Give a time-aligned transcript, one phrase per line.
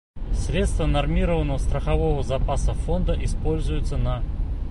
[0.33, 4.23] Средства нормированного страхового запаса Фонда используются на: